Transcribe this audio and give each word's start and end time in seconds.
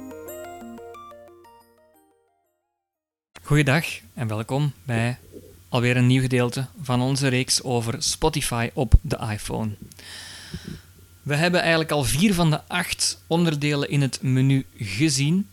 Goeiedag 3.42 3.86
en 4.14 4.28
welkom 4.28 4.72
bij 4.84 5.18
alweer 5.68 5.96
een 5.96 6.06
nieuw 6.06 6.22
gedeelte 6.22 6.66
van 6.82 7.00
onze 7.00 7.28
reeks 7.28 7.62
over 7.62 8.02
Spotify 8.02 8.70
op 8.74 8.94
de 9.00 9.18
iPhone. 9.32 9.70
We 11.22 11.34
hebben 11.34 11.60
eigenlijk 11.60 11.90
al 11.90 12.04
vier 12.04 12.34
van 12.34 12.50
de 12.50 12.60
acht 12.66 13.22
onderdelen 13.26 13.90
in 13.90 14.02
het 14.02 14.22
menu 14.22 14.66
gezien. 14.76 15.48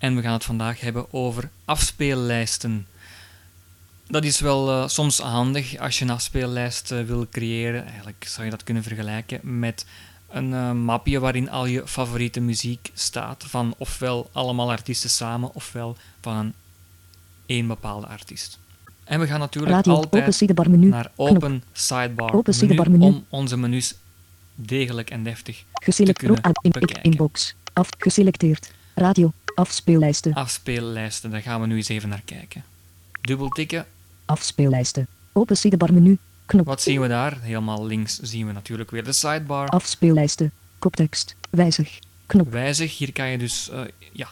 En 0.00 0.16
we 0.16 0.22
gaan 0.22 0.32
het 0.32 0.44
vandaag 0.44 0.80
hebben 0.80 1.12
over 1.12 1.50
afspeellijsten. 1.64 2.86
Dat 4.06 4.24
is 4.24 4.40
wel 4.40 4.68
uh, 4.70 4.88
soms 4.88 5.18
handig 5.18 5.78
als 5.78 5.98
je 5.98 6.04
een 6.04 6.10
afspeellijst 6.10 6.92
uh, 6.92 7.02
wil 7.02 7.26
creëren. 7.30 7.86
Eigenlijk 7.86 8.24
zou 8.28 8.44
je 8.44 8.50
dat 8.50 8.64
kunnen 8.64 8.82
vergelijken 8.82 9.40
met 9.58 9.86
een 10.28 10.50
uh, 10.50 10.72
mapje 10.72 11.20
waarin 11.20 11.50
al 11.50 11.66
je 11.66 11.86
favoriete 11.86 12.40
muziek 12.40 12.90
staat. 12.94 13.44
Van 13.46 13.74
ofwel 13.78 14.28
allemaal 14.32 14.70
artiesten 14.70 15.10
samen, 15.10 15.54
ofwel 15.54 15.96
van 16.20 16.36
een 16.36 16.54
één 17.46 17.66
bepaalde 17.66 18.06
artiest. 18.06 18.58
En 19.04 19.20
we 19.20 19.26
gaan 19.26 19.40
natuurlijk 19.40 19.74
Radio, 19.74 19.94
altijd 19.94 20.22
open 20.22 20.34
sidebar 20.34 20.70
menu, 20.70 20.88
naar 20.88 21.10
open 21.16 21.62
sidebar 21.72 22.32
Open 22.32 22.54
menu 22.56 22.58
sidebar 22.58 22.90
menu. 22.90 23.04
om 23.04 23.24
onze 23.28 23.56
menus 23.56 23.94
degelijk 24.54 25.10
en 25.10 25.22
deftig 25.22 25.64
te 25.72 26.12
kunnen 26.12 26.40
in, 26.62 26.70
bekijken. 26.70 27.02
inbox. 27.02 27.54
Af. 27.72 27.88
Geselecteerd. 27.98 28.72
Radio. 28.94 29.32
Afspeellijsten. 29.60 30.32
Afspeellijsten, 30.34 31.30
daar 31.30 31.42
gaan 31.42 31.60
we 31.60 31.66
nu 31.66 31.76
eens 31.76 31.88
even 31.88 32.08
naar 32.08 32.22
kijken. 32.24 32.64
Dubbeltikken, 33.20 33.86
Afspeellijsten. 34.24 35.06
Open 35.32 35.56
sidebar 35.56 35.92
menu. 35.92 36.18
Knop. 36.46 36.66
wat 36.66 36.82
zien 36.82 37.00
we 37.00 37.08
daar? 37.08 37.40
Helemaal 37.40 37.86
links 37.86 38.18
zien 38.18 38.46
we 38.46 38.52
natuurlijk 38.52 38.90
weer 38.90 39.04
de 39.04 39.12
sidebar. 39.12 39.68
Afspeellijsten. 39.68 40.52
Koptekst. 40.78 41.34
Wijzig. 41.50 41.98
Knop. 42.26 42.50
Wijzig, 42.52 42.98
hier 42.98 43.12
kan 43.12 43.28
je 43.28 43.38
dus 43.38 43.70
eh, 43.70 43.80
ja, 44.12 44.28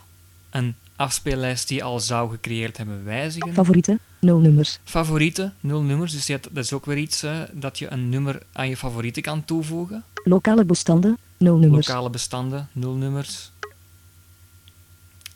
een 0.51 0.75
afspeellijst 0.97 1.69
die 1.69 1.77
je 1.77 1.83
al 1.83 2.01
zou 2.01 2.31
gecreëerd 2.31 2.77
hebben 2.77 3.05
wijzigen. 3.05 3.55
Favorieten. 3.55 3.99
Nul 4.21 4.39
nummers. 4.39 4.79
Favorieten, 4.85 5.55
nul 5.61 5.83
nummers, 5.83 6.13
dus 6.13 6.27
je 6.27 6.33
hebt- 6.33 6.49
dat 6.55 6.65
is 6.65 6.73
ook 6.73 6.87
weer 6.87 6.97
iets 6.99 7.25
dat 7.53 7.79
je 7.79 7.91
een 7.93 8.09
nummer 8.09 8.43
aan 8.53 8.69
je 8.69 8.77
favorieten 8.77 9.23
kan 9.23 9.45
toevoegen. 9.45 10.05
Lokale 10.25 10.65
bestanden. 10.65 11.19
Nul 11.37 11.57
nummers. 11.59 11.87
Lokale 11.87 12.11
bestanden, 12.11 12.69
nul 12.73 12.95
nummers. 12.95 13.51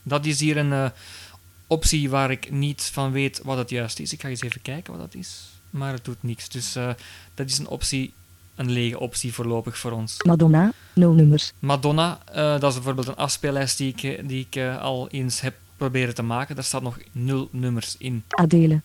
Dat 0.02 0.26
is 0.26 0.40
hier 0.40 0.56
een 0.56 0.72
eh, 0.72 0.86
optie 1.66 2.10
waar 2.10 2.30
ik 2.30 2.50
niet 2.50 2.82
van 2.92 3.12
weet 3.12 3.40
wat 3.44 3.58
het 3.58 3.70
juist 3.70 4.00
is. 4.00 4.12
Ik 4.12 4.20
ga 4.20 4.28
eens 4.28 4.40
even 4.40 4.62
kijken 4.62 4.92
wat 4.92 5.02
dat 5.02 5.14
is. 5.14 5.50
Maar 5.70 5.92
het 5.92 6.04
doet 6.04 6.22
niks. 6.22 6.48
Dus 6.48 6.76
eh, 6.76 6.90
dat 7.34 7.48
is 7.48 7.58
een 7.58 7.68
optie, 7.68 8.12
een 8.54 8.70
lege 8.70 8.98
optie 8.98 9.34
voorlopig 9.34 9.78
voor 9.78 9.92
ons. 9.92 10.22
Madonna. 10.22 10.72
Nul 10.94 11.12
nummers. 11.12 11.52
Madonna, 11.58 12.18
eh, 12.24 12.34
dat 12.34 12.70
is 12.70 12.74
bijvoorbeeld 12.74 13.08
een 13.08 13.16
afspeellijst 13.16 13.78
die 13.78 13.94
ik, 13.96 14.28
die 14.28 14.46
ik 14.50 14.78
al 14.80 15.08
eens 15.08 15.40
heb 15.40 15.54
proberen 15.76 16.14
te 16.14 16.22
maken. 16.22 16.54
Daar 16.54 16.64
staat 16.64 16.82
nog 16.82 16.98
nul 17.12 17.48
nummers 17.52 17.96
in. 17.98 18.22
Adele. 18.28 18.80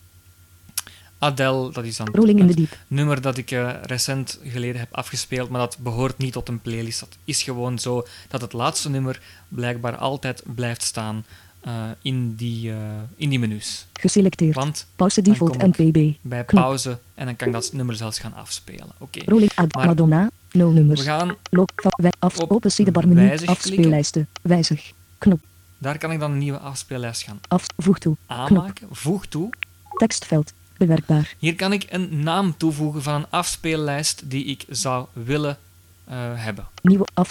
Adele, 1.18 1.72
dat 1.72 1.84
is 1.84 1.96
dan 1.96 2.08
Rolling 2.12 2.38
in 2.38 2.46
het 2.46 2.56
the 2.56 2.62
Deep. 2.62 2.78
nummer 2.86 3.20
dat 3.20 3.36
ik 3.36 3.50
eh, 3.50 3.70
recent 3.82 4.38
geleden 4.44 4.80
heb 4.80 4.94
afgespeeld, 4.94 5.48
maar 5.48 5.60
dat 5.60 5.78
behoort 5.80 6.18
niet 6.18 6.32
tot 6.32 6.48
een 6.48 6.60
playlist. 6.60 7.00
Dat 7.00 7.16
is 7.24 7.42
gewoon 7.42 7.78
zo 7.78 8.06
dat 8.28 8.40
het 8.40 8.52
laatste 8.52 8.90
nummer 8.90 9.20
blijkbaar 9.48 9.96
altijd 9.96 10.42
blijft 10.54 10.82
staan 10.82 11.24
eh, 11.60 11.72
in, 12.02 12.34
die, 12.34 12.70
eh, 12.70 12.76
in 13.16 13.28
die 13.28 13.38
menus. 13.38 13.86
Geselecteerd. 13.92 14.54
Want 14.54 14.86
Pauze 14.96 15.22
default 15.22 15.62
MPB. 15.62 16.12
bij 16.20 16.44
Knop. 16.44 16.62
pauze 16.62 16.98
en 17.14 17.26
dan 17.26 17.36
kan 17.36 17.46
ik 17.46 17.52
dat 17.52 17.72
nummer 17.72 17.94
zelfs 17.96 18.18
gaan 18.18 18.34
afspelen. 18.34 18.86
Oké, 18.98 19.20
Rolling 19.24 19.50
ad. 19.54 19.74
Maar- 19.74 19.86
Madonna. 19.86 20.30
Nul 20.52 20.68
we 20.68 20.74
nummers. 20.74 21.02
gaan, 21.02 21.34
Lok. 21.50 21.70
va- 21.76 21.90
wij- 21.96 22.12
Af. 22.18 22.38
op 22.38 22.50
Open 22.50 22.70
sidebar 22.70 23.08
menu. 23.08 23.14
wijzig 23.20 23.36
klikken. 23.46 23.56
Afspeellijsten. 23.56 24.28
Wijzig. 24.42 24.92
Knop. 25.18 25.40
daar 25.78 25.98
kan 25.98 26.12
ik 26.12 26.20
dan 26.20 26.30
een 26.30 26.38
nieuwe 26.38 26.58
afspeellijst 26.58 27.22
gaan 27.22 27.40
Af. 27.48 27.66
Voeg 27.76 27.98
toe. 27.98 28.16
aanmaken. 28.26 28.88
Voeg 28.90 29.26
toe. 29.26 29.50
Tekstveld. 29.96 30.52
Bewerkbaar. 30.78 31.34
Hier 31.38 31.54
kan 31.54 31.72
ik 31.72 31.86
een 31.88 32.22
naam 32.22 32.56
toevoegen 32.56 33.02
van 33.02 33.14
een 33.14 33.26
afspeellijst 33.30 34.30
die 34.30 34.44
ik 34.44 34.64
zou 34.68 35.06
willen 35.12 35.58
eh, 36.04 36.16
hebben. 36.34 36.66
Nieuwe 36.82 37.06
af. 37.14 37.30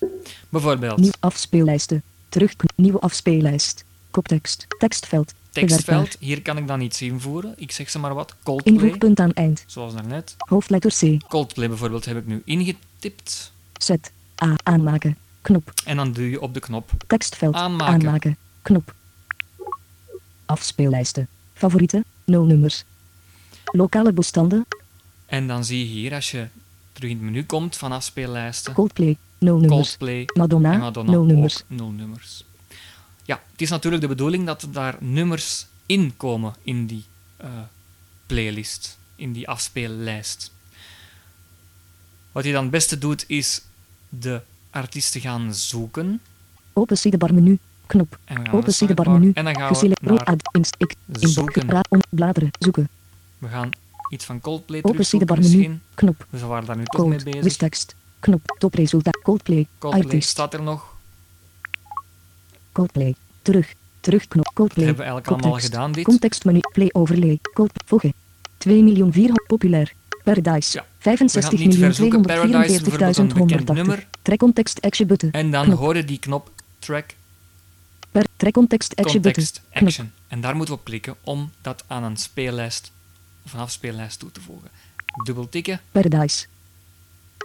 Bijvoorbeeld 0.49 0.97
Nieuw 0.99 1.11
afspeellijsten. 1.19 2.03
Terug. 2.29 2.53
Nieuwe 2.75 2.99
afspeellijst. 2.99 3.85
Koptekst. 4.11 4.65
Tekstveld. 4.79 5.33
tekstveld. 5.49 6.17
Hier 6.19 6.41
kan 6.41 6.57
ik 6.57 6.67
dan 6.67 6.81
iets 6.81 7.01
invoeren. 7.01 7.53
Ik 7.57 7.71
zeg 7.71 7.89
ze 7.89 7.99
maar 7.99 8.13
wat. 8.13 8.35
Coldplay, 8.43 8.73
Invoegpunt 8.73 9.19
aan 9.19 9.33
eind. 9.33 9.63
zoals 9.67 9.93
daarnet. 9.93 10.35
Hoofdletter 10.37 10.91
C. 10.99 11.29
Coldplay 11.29 11.67
bijvoorbeeld 11.67 12.05
heb 12.05 12.17
ik 12.17 12.25
nu 12.25 12.41
ingetipt. 12.45 13.51
Z. 13.77 13.89
A. 14.43 14.55
Aanmaken. 14.63 15.17
Knop. 15.41 15.71
En 15.85 15.95
dan 15.95 16.11
duw 16.11 16.25
je 16.25 16.41
op 16.41 16.53
de 16.53 16.59
knop. 16.59 16.91
Tekstveld. 17.07 17.53
Aanmaken. 17.55 18.37
Knop. 18.61 18.93
Afspeellijsten. 20.45 21.27
Favorieten. 21.53 22.05
Nul 22.25 22.45
nummers. 22.45 22.83
Lokale 23.71 24.13
bestanden. 24.13 24.65
En 25.25 25.47
dan 25.47 25.65
zie 25.65 25.79
je 25.79 25.85
hier, 25.85 26.13
als 26.13 26.31
je 26.31 26.47
terug 26.91 27.09
in 27.09 27.15
het 27.15 27.25
menu 27.25 27.43
komt 27.45 27.75
van 27.75 27.91
afspeellijsten, 27.91 28.73
Coldplay. 28.73 29.17
Nul 29.37 29.57
nummers. 29.59 29.87
Coldplay 29.87 30.25
Madonna. 30.33 30.73
en 30.73 30.79
Madonna 30.79 31.11
Nul 31.11 31.23
nummers. 31.25 31.63
nul 31.67 31.89
nummers. 31.89 32.43
Ja, 33.23 33.41
het 33.51 33.61
is 33.61 33.69
natuurlijk 33.69 34.01
de 34.01 34.07
bedoeling 34.07 34.45
dat 34.45 34.67
daar 34.71 34.95
nummers 34.99 35.65
in 35.85 36.13
komen 36.17 36.53
in 36.63 36.85
die 36.85 37.03
eh, 37.37 37.49
playlist, 38.25 38.97
in 39.15 39.31
die 39.33 39.47
afspeellijst. 39.47 40.51
Wat 42.31 42.43
je 42.43 42.51
dan 42.51 42.61
het 42.61 42.71
beste 42.71 42.97
doet, 42.97 43.23
is 43.27 43.61
de 44.09 44.41
artiesten 44.69 45.21
gaan 45.21 45.53
zoeken. 45.53 46.21
Open 46.73 46.97
sidebar 46.97 47.33
menu. 47.33 47.57
Knop. 47.85 48.19
Open 48.51 48.73
sidebar 48.73 49.11
menu. 49.11 49.31
En 49.33 49.43
dan 49.43 49.55
gaan 49.55 49.73
we 49.73 49.87
naar 50.23 50.37
zoeken. 51.19 51.95
Bladeren. 52.09 52.49
Zoeken. 52.59 52.89
We 53.37 53.47
gaan 53.47 53.69
iets 54.09 54.25
van 54.25 54.39
Coldplay 54.39 54.79
Open 54.83 55.05
sidebar 55.05 55.39
menu. 55.39 55.79
Knop. 55.93 56.25
We 56.29 56.45
waren 56.45 56.65
daar 56.65 56.77
nu 56.77 56.83
toch 56.85 57.01
mee 57.07 57.11
Cold. 57.11 57.23
bezig. 57.23 57.43
Wistekst. 57.43 57.95
Knop. 58.19 58.55
Topresultaat. 58.59 59.19
Coldplay. 59.23 59.67
Coldplay 59.77 60.03
Artiest. 60.03 60.29
staat 60.29 60.53
er 60.53 60.61
nog. 60.61 60.95
Coldplay. 62.71 63.15
Terug. 63.41 63.73
Terugknop. 63.99 64.43
Dat 64.45 64.53
Coldplay. 64.53 64.85
hebben 64.85 65.05
we 65.05 65.09
eigenlijk 65.11 65.27
allemaal 65.27 65.51
Context. 65.51 65.73
gedaan, 65.75 65.91
dit. 65.91 66.03
Contextmenu. 66.03 66.59
Play 66.73 66.89
overlay. 66.91 67.39
Cold. 67.53 67.71
Voegen. 67.85 68.13
2 68.57 68.83
miljoen 68.83 69.11
400. 69.13 69.47
Populair. 69.47 69.93
Paradise. 70.23 70.77
Ja, 70.77 70.85
65 70.99 71.33
we 71.51 71.57
gaan 71.57 71.65
niet 71.67 71.77
miljoen 71.77 71.93
verzoeken. 71.93 72.21
Paradise 72.21 72.73
is 72.73 72.81
bijvoorbeeld 72.81 73.17
een 73.17 73.27
bekend 73.27 73.61
244.180. 73.69 73.75
nummer. 73.75 74.07
Trek 74.21 74.39
context 74.39 74.81
action 74.81 75.07
button. 75.07 75.31
En 75.31 75.51
dan 75.51 75.63
Knop. 75.65 75.77
hoor 75.79 75.95
je 75.95 76.05
die 76.05 76.19
knop 76.19 76.51
track 76.79 77.15
Per, 78.11 78.25
trek 78.37 78.53
context 78.53 78.95
action 78.95 79.21
button. 79.21 79.43
context 79.43 79.61
action. 79.73 80.11
En 80.27 80.41
daar 80.41 80.55
moeten 80.55 80.73
we 80.73 80.79
op 80.79 80.85
klikken 80.85 81.15
om 81.23 81.51
dat 81.61 81.83
aan 81.87 82.03
een 82.03 82.17
speellijst 82.17 82.91
of 83.47 83.53
een 83.53 83.59
afspeellijst 83.59 84.19
toe 84.19 84.31
te 84.31 84.41
voegen. 84.41 84.69
Dubbel 85.23 85.49
tikken, 85.49 85.81
Paradise. 85.91 86.45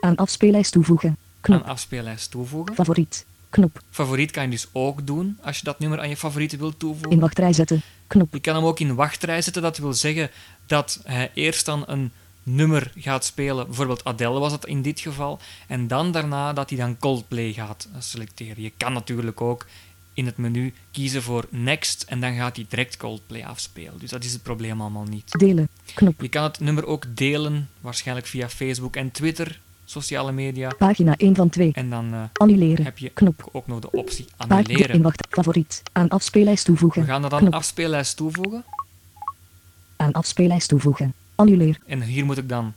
Aan 0.00 0.16
afspeellijst 0.16 0.72
toevoegen. 0.72 1.16
Knop. 1.40 1.62
aan 1.62 1.68
afspeellijst 1.68 2.30
toevoegen. 2.30 2.74
Favoriet. 2.74 3.26
Knop. 3.50 3.82
Favoriet 3.90 4.30
kan 4.30 4.42
je 4.42 4.50
dus 4.50 4.68
ook 4.72 5.06
doen 5.06 5.38
als 5.42 5.58
je 5.58 5.64
dat 5.64 5.78
nummer 5.78 6.00
aan 6.00 6.08
je 6.08 6.16
favorieten 6.16 6.58
wilt 6.58 6.78
toevoegen. 6.78 7.10
In 7.10 7.20
wachtrij 7.20 7.52
zetten. 7.52 7.82
Knop. 8.06 8.32
Je 8.32 8.40
kan 8.40 8.54
hem 8.54 8.64
ook 8.64 8.80
in 8.80 8.94
wachtrij 8.94 9.42
zetten. 9.42 9.62
Dat 9.62 9.78
wil 9.78 9.92
zeggen 9.92 10.30
dat 10.66 11.00
hij 11.04 11.30
eerst 11.34 11.64
dan 11.64 11.84
een 11.86 12.12
nummer 12.42 12.92
gaat 12.96 13.24
spelen. 13.24 13.66
Bijvoorbeeld 13.66 14.04
Adele 14.04 14.38
was 14.38 14.52
het 14.52 14.64
in 14.64 14.82
dit 14.82 15.00
geval. 15.00 15.38
En 15.66 15.88
dan 15.88 16.12
daarna 16.12 16.52
dat 16.52 16.70
hij 16.70 16.78
dan 16.78 16.98
Coldplay 16.98 17.52
gaat 17.52 17.88
selecteren. 17.98 18.62
Je 18.62 18.72
kan 18.76 18.92
natuurlijk 18.92 19.40
ook 19.40 19.66
in 20.14 20.26
het 20.26 20.36
menu 20.36 20.72
kiezen 20.90 21.22
voor 21.22 21.46
Next. 21.50 22.02
En 22.08 22.20
dan 22.20 22.34
gaat 22.34 22.56
hij 22.56 22.66
direct 22.68 22.96
Coldplay 22.96 23.44
afspelen. 23.44 23.98
Dus 23.98 24.10
dat 24.10 24.24
is 24.24 24.32
het 24.32 24.42
probleem 24.42 24.80
allemaal 24.80 25.04
niet. 25.04 25.38
Delen. 25.38 25.68
Knop. 25.94 26.20
Je 26.20 26.28
kan 26.28 26.42
het 26.42 26.60
nummer 26.60 26.86
ook 26.86 27.04
delen. 27.16 27.68
Waarschijnlijk 27.80 28.26
via 28.26 28.48
Facebook 28.48 28.96
en 28.96 29.10
Twitter. 29.10 29.60
Sociale 29.84 30.32
media. 30.32 30.70
Pagina 30.78 31.16
1 31.16 31.34
van 31.34 31.48
2. 31.48 31.70
En 31.72 31.90
dan 31.90 32.12
eh, 32.14 32.22
Annuleren. 32.32 32.84
heb 32.84 32.98
je 32.98 33.08
Knop. 33.08 33.48
ook 33.52 33.66
nog 33.66 33.78
de 33.80 33.90
optie 33.90 34.24
Pagina 34.36 34.58
in 34.58 34.64
annuleren. 34.66 35.02
wacht. 35.02 35.26
Favoriet. 35.30 35.82
Aan 35.92 36.08
afspeellijst 36.08 36.64
toevoegen. 36.64 37.00
We 37.02 37.08
gaan 37.08 37.24
er 37.24 37.30
dan 37.30 37.38
Knop. 37.38 37.52
afspeellijst 37.54 38.16
toevoegen. 38.16 38.64
Aan 39.96 40.12
afspeellijst 40.12 40.68
toevoegen. 40.68 41.14
Annuleer. 41.34 41.78
En 41.86 42.02
hier 42.02 42.24
moet 42.24 42.38
ik 42.38 42.48
dan 42.48 42.72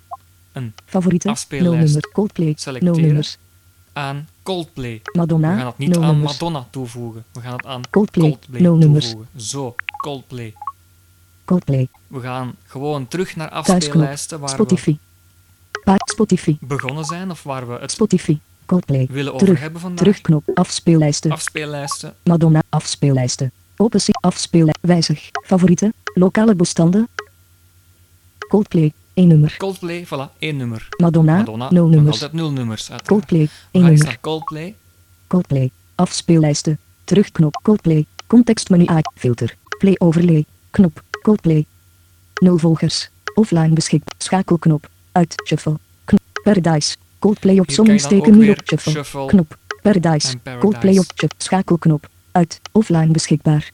Favorieten. 0.85 1.29
Afspeellijst. 1.31 1.71
Nul 1.71 1.81
nummers. 1.83 2.11
Coldplay. 2.13 2.53
Selecteren. 2.57 3.23
Aan 3.95 4.27
Coldplay. 4.43 5.01
Madonna. 5.13 5.51
We 5.51 5.57
gaan 5.57 5.65
het 5.65 5.77
niet 5.77 5.97
aan. 5.97 6.19
Madonna 6.19 6.67
toevoegen. 6.69 7.23
We 7.31 7.41
gaan 7.41 7.55
het 7.55 7.65
aan 7.65 7.81
Coldplay. 7.89 8.29
Coldplay 8.29 8.61
toevoegen. 8.61 9.27
Zo, 9.35 9.75
Coldplay. 9.97 10.53
Coldplay. 11.45 11.87
We 12.07 12.19
gaan 12.19 12.55
gewoon 12.65 13.07
terug 13.07 13.35
naar 13.35 13.49
afspeellijsten 13.49 14.39
waar 14.39 14.49
Spotify. 14.49 14.97
Spotify. 16.05 16.57
begonnen 16.59 17.05
zijn 17.05 17.31
of 17.31 17.43
waar 17.43 17.67
we 17.67 17.77
het 17.79 17.91
Spotify. 17.91 18.37
Coldplay. 18.65 19.07
willen 19.09 19.33
over 19.33 19.45
Terug. 19.45 19.61
hebben 19.61 19.81
vandaag. 19.81 19.99
Terugknop. 19.99 20.43
Afspeellijsten. 20.53 21.31
Afspeellijsten. 21.31 22.13
Madonna. 22.23 22.63
Afspeellijsten. 22.69 23.51
Open 23.77 23.99
C. 23.99 24.05
Afspelen. 24.11 24.77
Wijzig. 24.81 25.29
Favorieten. 25.45 25.93
Lokale 26.13 26.55
bestanden. 26.55 27.07
Coldplay. 28.47 28.93
1 29.15 29.27
nummer. 29.27 29.55
Coldplay, 29.57 30.05
voilà, 30.05 30.37
één 30.39 30.57
nummer. 30.57 30.87
Madonna. 30.97 31.37
Madonna, 31.37 31.69
0 31.69 31.81
nog 31.83 31.91
nummers. 31.91 32.13
altijd 32.13 32.33
nul 32.33 32.51
nummers. 32.51 32.91
uiteraard. 32.91 33.07
Coldplay. 33.07 33.41
We 33.41 33.49
1 33.71 33.81
gaan 33.81 33.91
eens 33.91 33.99
nummer. 33.99 34.19
Coldplay. 34.21 34.75
Coldplay. 35.27 35.71
Afspeellijsten. 35.95 36.79
Terugknop. 37.03 37.59
Coldplay. 37.63 38.05
Contextmenu 38.27 38.85
A. 38.89 38.99
Filter. 39.15 39.55
Play 39.77 39.95
overlay. 39.97 40.45
Knop. 40.69 41.03
Coldplay. 41.21 41.65
0 42.33 42.57
volgers. 42.57 43.09
Offline 43.33 43.73
beschikbaar. 43.73 44.15
Schakelknop. 44.17 44.89
Uit. 45.11 45.33
Shuffle. 45.47 45.77
Knop. 46.05 46.21
Paradise. 46.43 46.95
Coldplay 47.19 47.59
op 47.59 47.69
ook 47.69 48.27
nu 48.27 48.49
op 48.49 48.61
shuffle. 48.65 48.91
shuffle 48.91 49.25
Knop. 49.25 49.57
Paradise. 49.81 50.37
Paradise. 50.37 50.67
Coldplay 50.67 50.97
op 50.97 51.05
shuffle. 51.15 51.37
Schakelknop. 51.37 52.09
Uit. 52.31 52.59
Offline 52.71 53.11
beschikbaar. 53.11 53.71